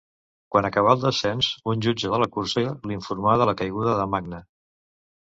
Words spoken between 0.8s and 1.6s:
el descens